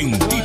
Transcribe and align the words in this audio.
en 0.00 0.37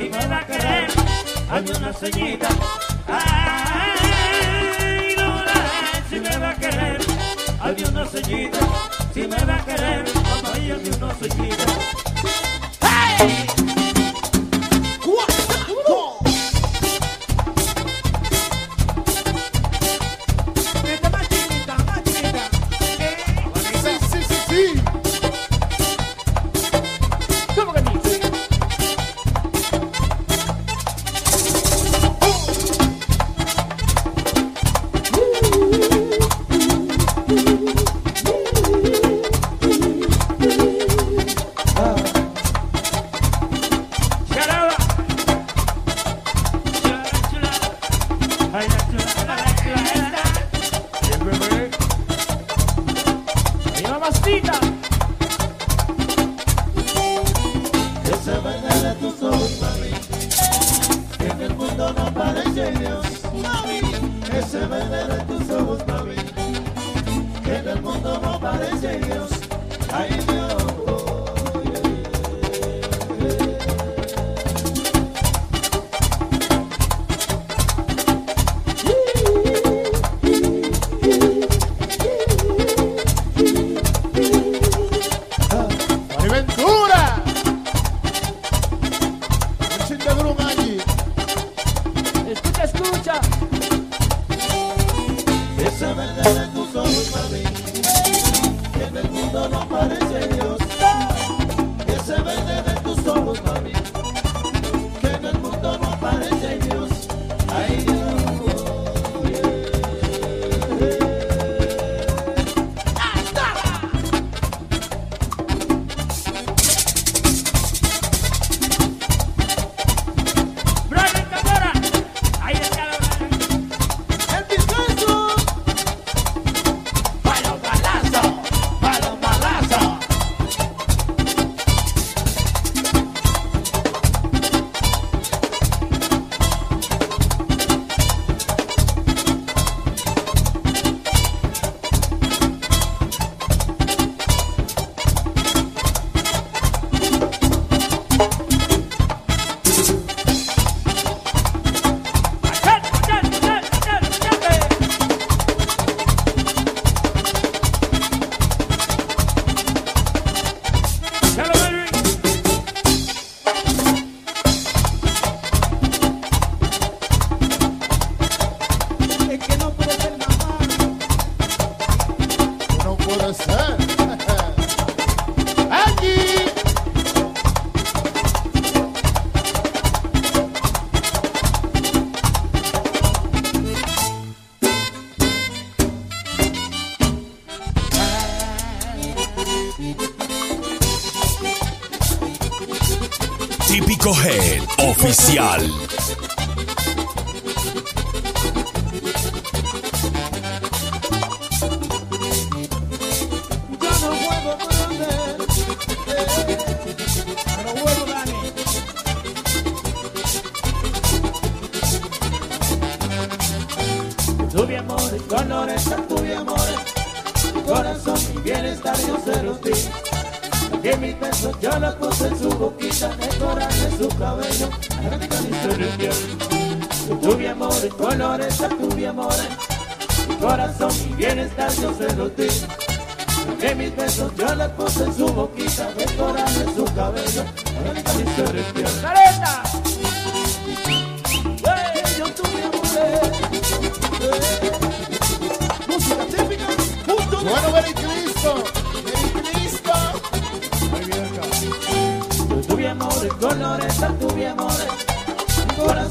si 0.00 0.08
me 0.08 0.26
va 0.26 0.38
a 0.38 0.46
querer, 0.46 0.88
hazme 1.50 1.76
una 1.76 1.92
ceñita. 1.92 2.48
Ay, 3.06 3.94
Lola, 5.16 5.54
si 6.08 6.20
me 6.20 6.36
va 6.38 6.50
a 6.50 6.56
querer, 6.56 7.00
hazme 7.60 7.88
una 7.88 8.06
ceñita. 8.06 8.58
Si 9.12 9.20
me 9.26 9.44
va 9.44 9.56
a 9.56 9.64
querer, 9.64 10.04
mamá, 10.14 10.52
hazme 10.52 10.96
una 10.96 11.14
ceñita. 11.14 11.69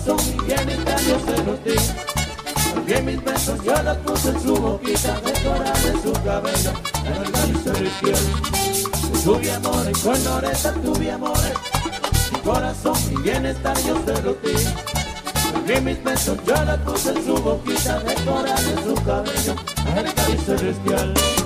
corazón 0.10 0.38
que 0.48 0.66
mis 0.66 0.86
labios 0.86 1.22
se 1.26 1.44
los. 1.44 1.94
Porque 2.74 3.02
mis 3.02 3.24
besos 3.24 3.64
yo 3.64 3.84
los 3.84 3.98
puse 3.98 4.30
en 4.30 4.42
su 4.42 4.56
boquita, 4.56 5.20
decorar 5.22 5.78
de 5.82 5.92
su 5.92 6.14
cabello, 6.24 6.72
en 7.06 7.24
el 7.24 7.32
nariz 7.32 7.66
del 7.66 7.92
cielo. 8.00 8.18
Tuve 9.24 9.52
amores, 9.52 9.98
con 10.00 10.24
Loreta 10.24 10.74
tuve 10.74 11.12
amores, 11.12 11.54
mi 12.32 12.40
corazón 12.40 12.98
y 13.12 13.22
bienestar 13.22 13.78
yo 13.84 14.02
se 14.06 14.22
los 14.22 14.42
di. 14.42 14.54
Porque 15.54 15.82
mis 15.82 16.04
besos 16.04 16.38
yo 16.46 16.56
los 16.64 16.78
puse 16.80 17.10
en 17.10 17.26
su 17.26 17.36
boquita, 17.36 18.00
decorar 18.00 18.60
de 18.60 18.84
su 18.84 18.96
cabello, 19.04 19.56
en 19.88 19.98
el 19.98 20.16
nariz 20.16 20.46
celestial. 20.46 21.39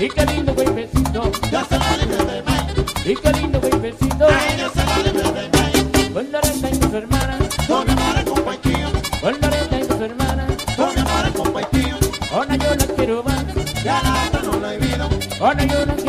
Y 0.00 0.08
qué 0.08 0.24
lindo 0.26 0.54
golpecito. 0.54 1.32
Yo 1.50 1.64
se 1.64 1.76
de 1.76 3.10
Y 3.10 3.16
qué 3.16 3.32
lindo 3.32 3.60
se 3.60 4.80
de 5.02 5.50
Con 6.12 6.26
y 6.26 6.90
su 6.90 6.96
hermana. 6.96 7.38
Con. 7.66 7.84
Con 9.20 9.34
y 9.34 9.84
su 9.84 10.04
hermana. 10.04 10.46
Con. 10.76 10.98
Ahora 12.32 12.56
yo 12.56 12.74
la 12.76 12.86
quiero 12.94 13.24
más. 13.24 13.44
Ya 13.82 14.00
la 14.00 14.26
otra 14.28 14.42
no 14.42 14.60
la 14.60 14.74
he 14.74 14.78
visto. 14.78 15.08
Ahora 15.40 15.64
yo 15.64 15.86
quiero 15.96 16.07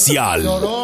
Oficial. 0.00 0.79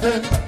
Me 0.00 0.47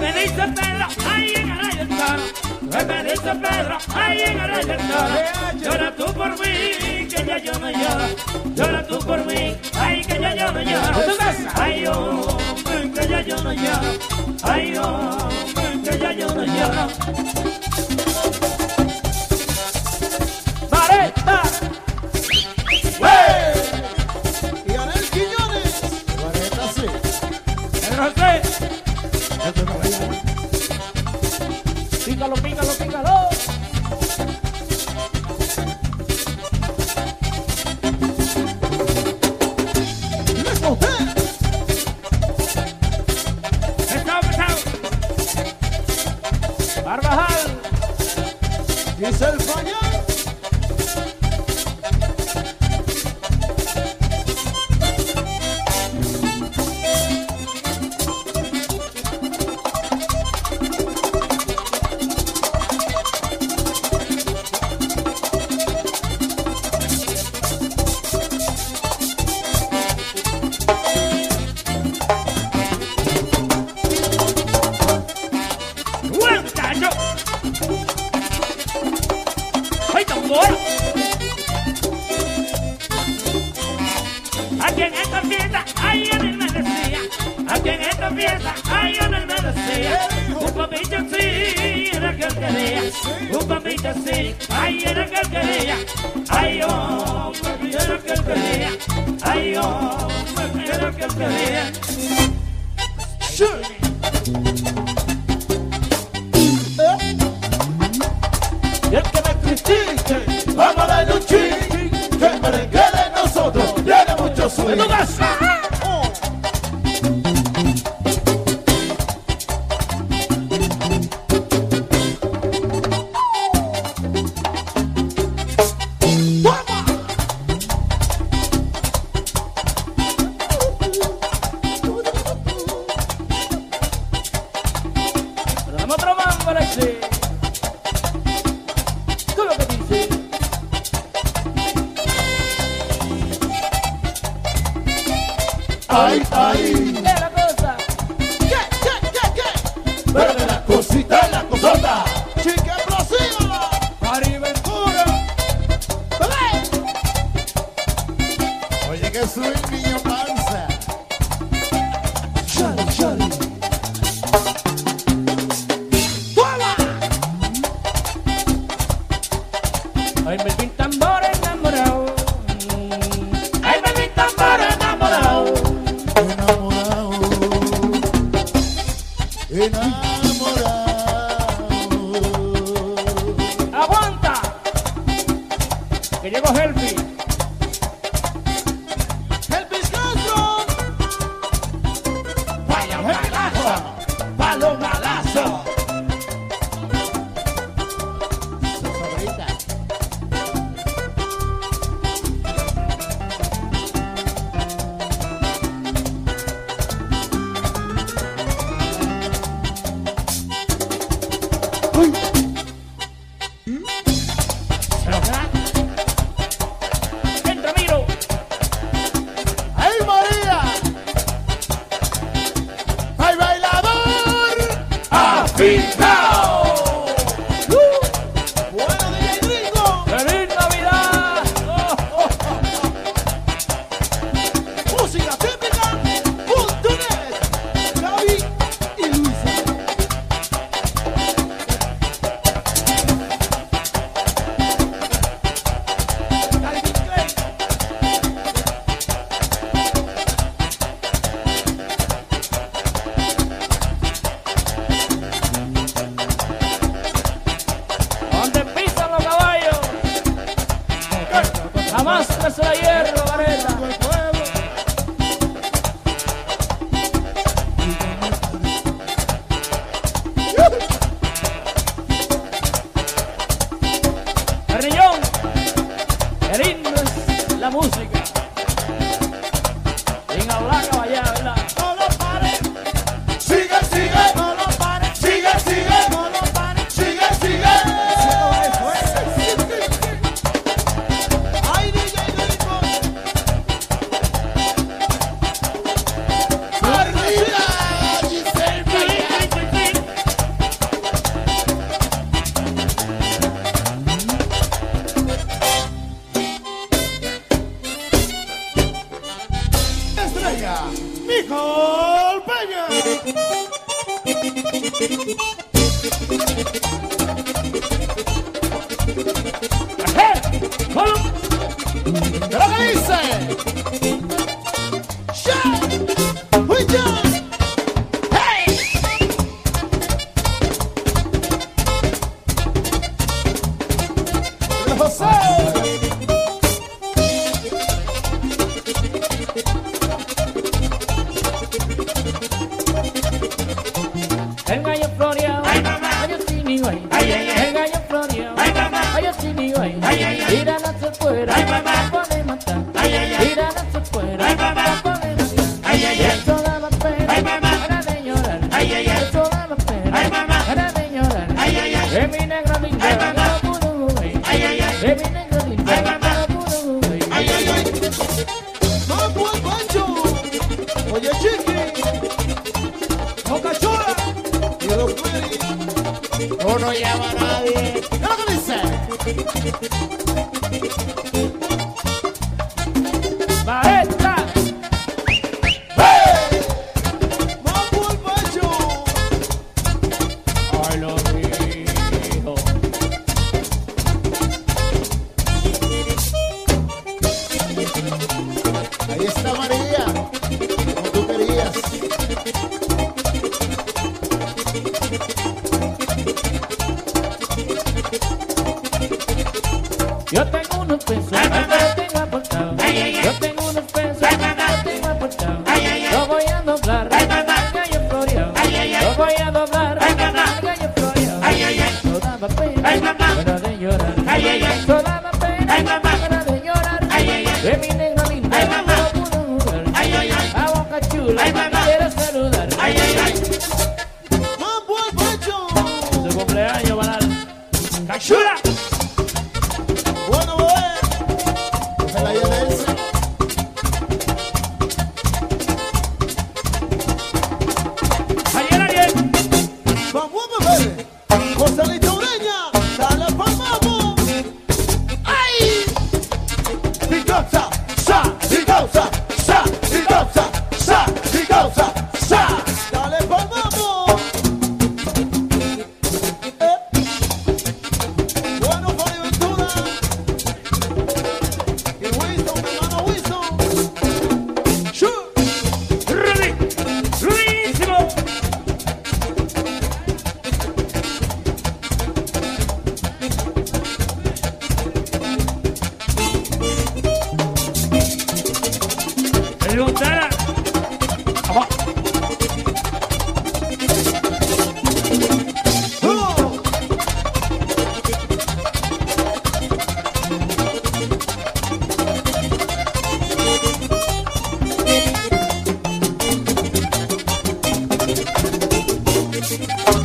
Me 0.00 0.12
dice 0.12 0.34
Pedro, 0.34 0.86
ahí 1.08 1.32
en 1.36 1.50
el 1.50 1.60
Ayuntano. 1.60 2.22
Hoy 2.62 2.84
me 2.84 3.04
dice 3.04 3.34
Pedro, 3.34 3.78
ahí 3.94 4.20
en 4.22 4.40
el 4.40 4.54
Ayuntano. 4.54 5.16
Llora 5.60 5.94
tú 5.96 6.04
por 6.12 6.30
mí, 6.40 7.06
que 7.08 7.24
ya 7.24 7.38
yo 7.38 7.52
no 7.58 7.70
lloro. 7.70 8.06
Llora 8.54 8.86
tú 8.86 8.98
por 8.98 9.24
mí, 9.26 9.56
ay, 9.78 10.04
que 10.04 10.20
ya 10.20 10.34
yo 10.34 10.52
no 10.52 10.62
lloro. 10.62 11.00
Ay, 11.54 11.86
oh, 11.86 12.36
que 12.94 13.08
ya 13.08 13.20
yo 13.22 13.36
no 13.42 13.52
lloro. 13.52 13.98
Ay, 14.42 14.74
oh, 14.78 15.28
que 15.84 15.98
ya 15.98 16.12
yo 16.12 16.26
no 16.34 16.44
lloro. 16.44 16.88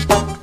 Bye. 0.08 0.39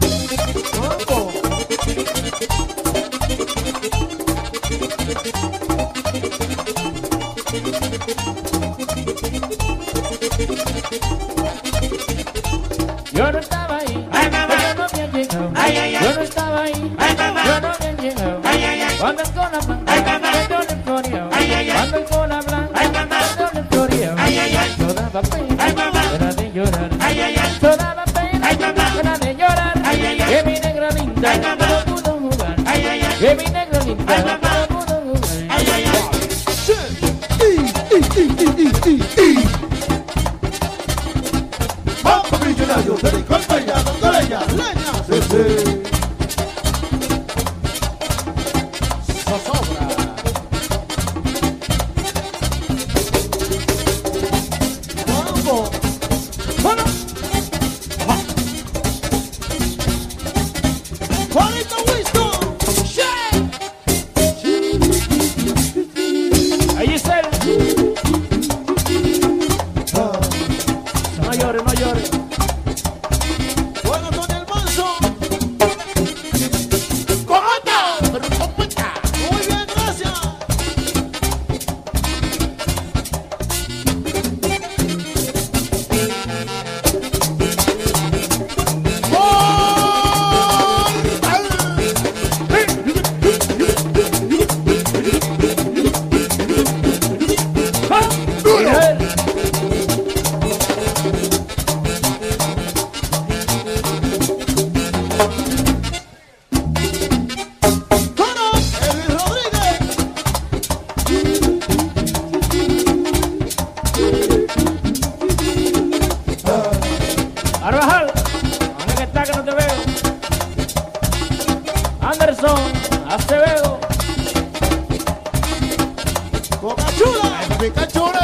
de 127.59 127.73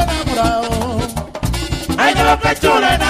enamorado. 0.02 0.68
Ay, 1.98 2.14
de. 2.14 3.01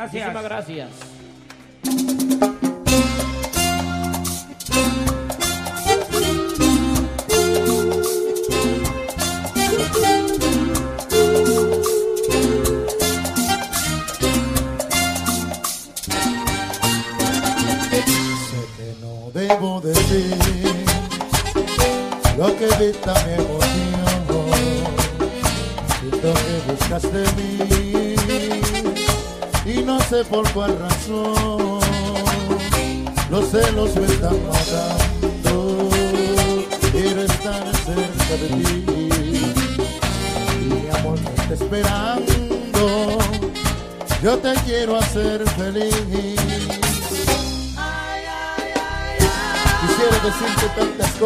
Muchísimas 0.00 0.44
gracias. 0.44 1.19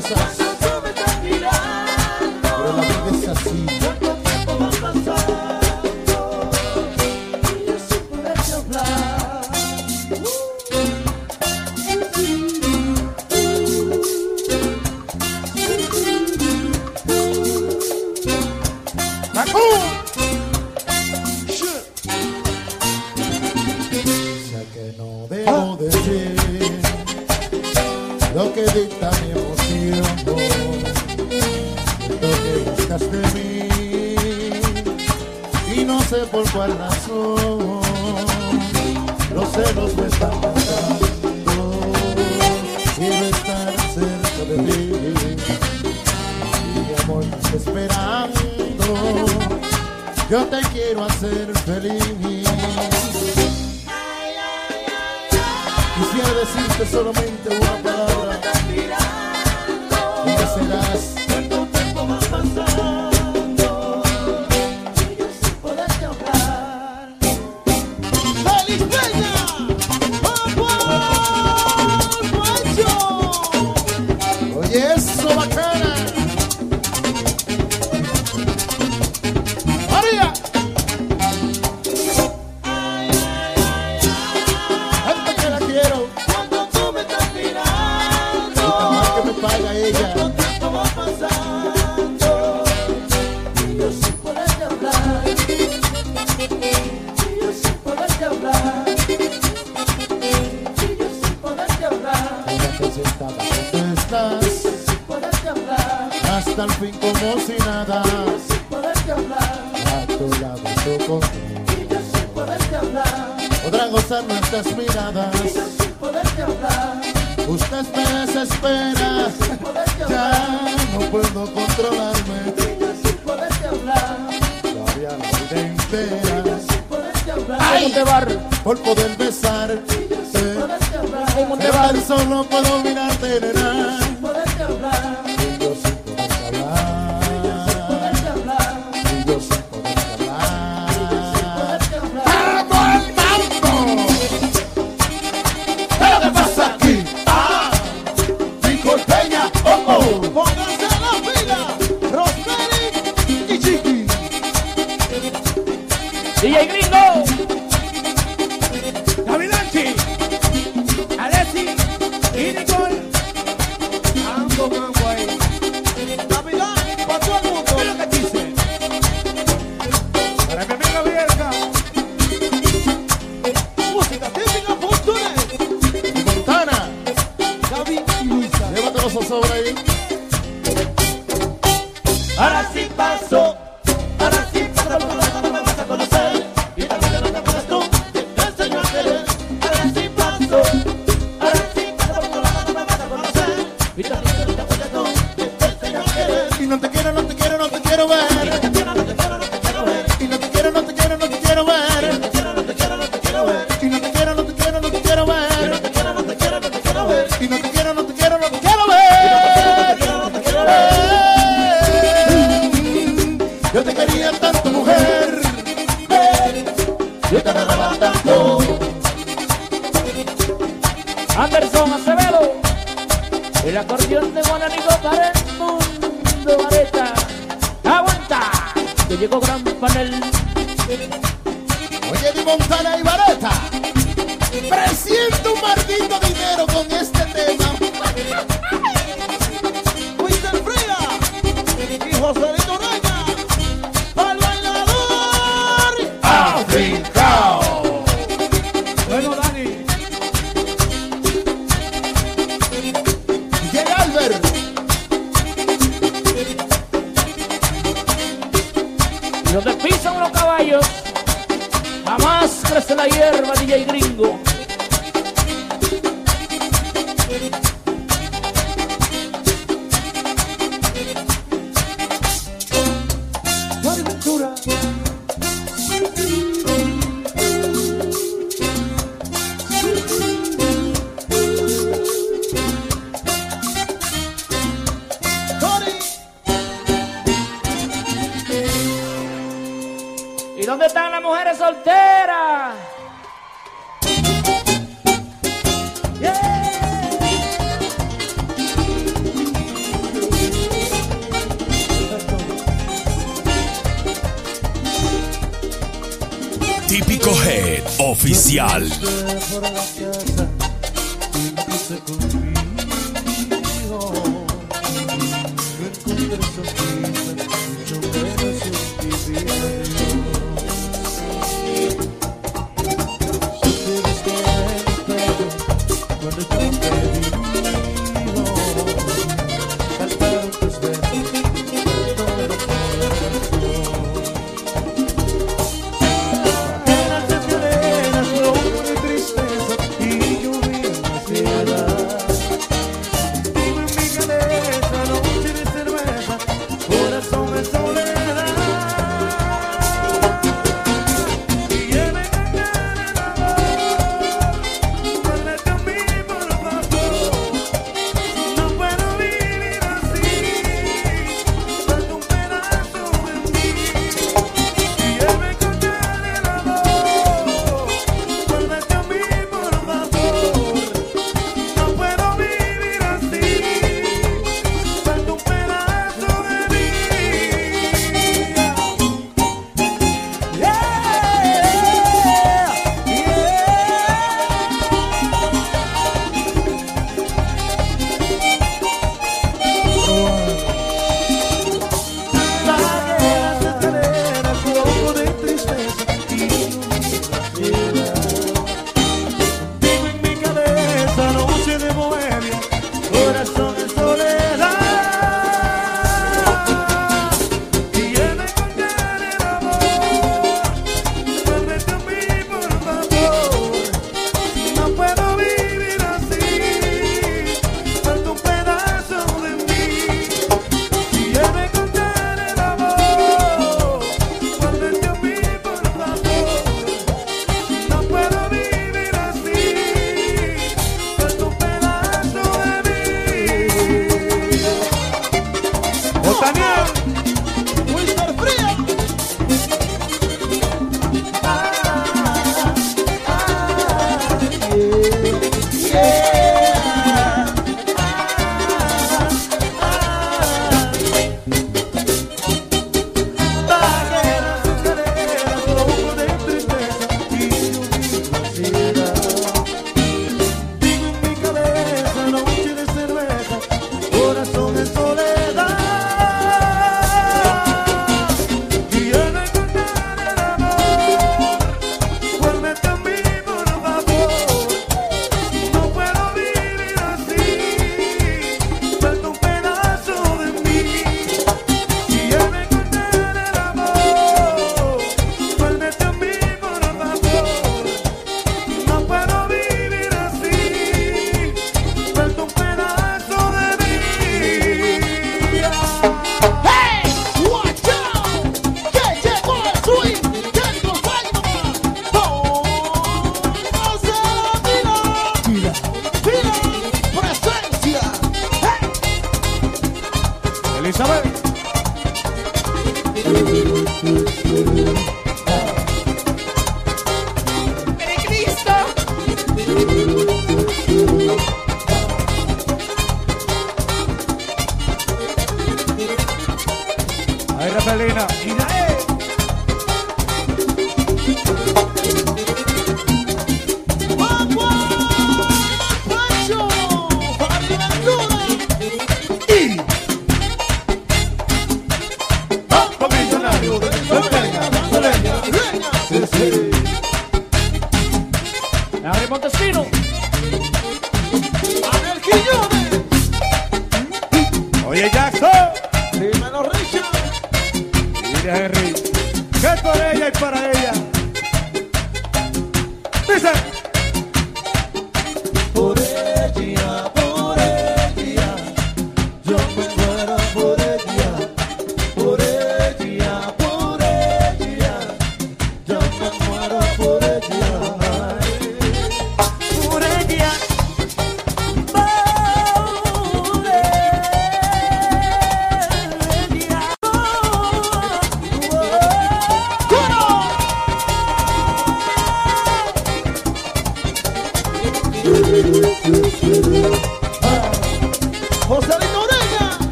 Mendoza. 0.00 0.27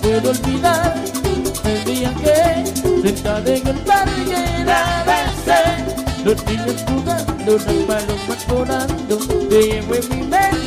puedo 0.00 0.30
olvidar 0.30 0.94
el 1.64 1.84
día 1.84 2.14
que 2.14 2.66
sentada 3.02 3.54
en 3.54 3.66
el 3.66 3.78
parque 3.78 4.64
la 4.64 5.04
besé. 5.06 6.24
Los 6.24 6.44
niños 6.46 6.84
jugando, 6.88 7.52
las 7.52 7.64
palomas 7.64 8.46
volando, 8.48 9.18
te 9.48 9.62
llevo 9.62 9.94
en 9.94 10.08
mi 10.10 10.26
mente. 10.26 10.63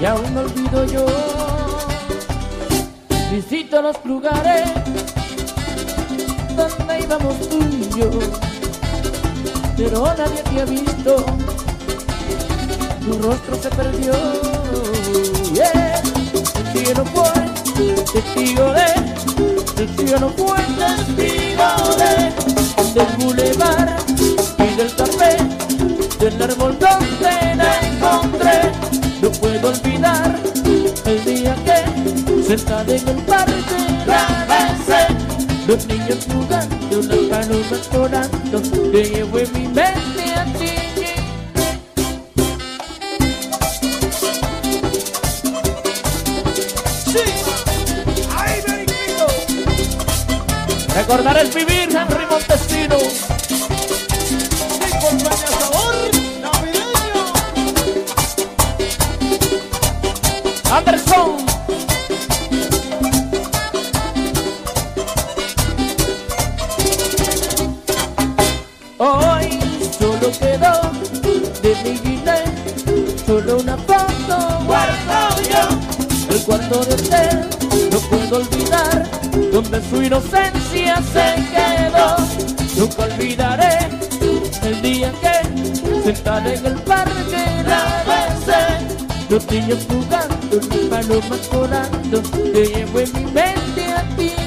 y 0.00 0.04
aún 0.04 0.34
no 0.34 0.40
olvido 0.40 0.84
yo. 0.86 1.06
Visito 3.30 3.80
los 3.80 3.96
lugares 4.04 4.68
donde 6.56 7.00
íbamos 7.00 7.48
tú 7.48 7.58
y 7.70 7.88
yo, 7.98 8.10
pero 9.76 10.06
nadie 10.16 10.42
te 10.42 10.60
ha 10.60 10.64
visto, 10.64 11.24
tu 13.04 13.12
rostro 13.22 13.56
se 13.62 13.70
perdió. 13.70 14.12
Yeah. 15.54 16.02
El 16.72 16.84
cielo 16.84 17.04
fue 17.06 17.30
testigo 18.12 18.72
de, 18.72 18.86
el 19.82 19.88
cielo 19.96 20.32
fue 20.36 20.58
testigo 20.78 21.96
de, 21.96 22.12
del 22.94 23.16
bulevar 23.24 23.96
y 24.58 24.76
del 24.76 24.94
café, 24.96 25.36
del 26.18 26.42
árbol 26.42 26.78
donde 26.78 27.09
Descarguen 32.50 33.08
el 33.08 33.16
parche 33.26 33.54
Travese 34.04 35.06
Los 35.68 35.86
niños 35.86 36.26
jugando 36.26 37.00
Las 37.00 37.46
palomas 37.46 37.90
volando 37.92 38.60
Te 38.90 39.04
llevo 39.04 39.38
en 39.38 39.52
mi 39.52 39.68
mente 39.68 40.32
a 40.34 40.44
ti. 40.58 40.66
Sí. 47.06 47.20
Ahí, 48.36 48.86
Recordar 50.96 51.38
el 51.38 51.50
vivir, 51.50 51.88
Henry 51.88 52.26
Montes. 52.28 52.69
lugar 79.00 79.50
donde 79.52 79.82
su 79.88 80.02
inocencia 80.02 81.02
se 81.12 81.34
quedó. 81.52 82.16
Nunca 82.76 83.02
olvidaré 83.04 83.78
el 84.62 84.82
día 84.82 85.12
que 85.20 86.02
sentaré 86.02 86.54
en 86.56 86.66
el 86.66 86.74
parque 86.82 87.62
la 87.66 88.04
besé. 88.06 88.96
Los 89.28 89.50
niños 89.50 89.86
jugando, 89.88 90.60
palomas 90.90 91.50
volando, 91.52 92.20
te 92.20 92.66
llevo 92.66 93.00
en 93.00 93.12
mi 93.12 93.24
mente 93.32 93.92
a 93.92 94.16
ti. 94.16 94.39